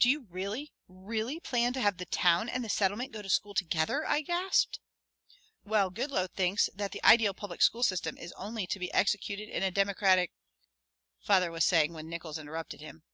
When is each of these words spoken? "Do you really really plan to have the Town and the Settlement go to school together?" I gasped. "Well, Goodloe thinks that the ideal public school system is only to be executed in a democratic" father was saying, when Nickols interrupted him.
"Do 0.00 0.10
you 0.10 0.22
really 0.28 0.72
really 0.88 1.38
plan 1.38 1.72
to 1.74 1.80
have 1.80 1.98
the 1.98 2.04
Town 2.04 2.48
and 2.48 2.64
the 2.64 2.68
Settlement 2.68 3.12
go 3.12 3.22
to 3.22 3.28
school 3.28 3.54
together?" 3.54 4.04
I 4.04 4.20
gasped. 4.20 4.80
"Well, 5.62 5.88
Goodloe 5.90 6.26
thinks 6.26 6.68
that 6.74 6.90
the 6.90 7.04
ideal 7.04 7.32
public 7.32 7.62
school 7.62 7.84
system 7.84 8.18
is 8.18 8.32
only 8.32 8.66
to 8.66 8.80
be 8.80 8.92
executed 8.92 9.48
in 9.48 9.62
a 9.62 9.70
democratic" 9.70 10.32
father 11.28 11.52
was 11.52 11.62
saying, 11.64 11.92
when 11.92 12.08
Nickols 12.08 12.40
interrupted 12.40 12.80
him. 12.80 13.04